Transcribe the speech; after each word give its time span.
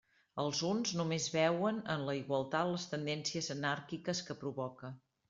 Els 0.43 0.61
uns 0.69 0.93
només 1.01 1.27
veuen 1.33 1.77
en 1.95 2.05
la 2.07 2.15
igualtat 2.19 2.71
les 2.71 2.87
tendències 2.95 3.51
anàrquiques 3.57 4.23
que 4.31 4.39
provoca. 4.47 4.91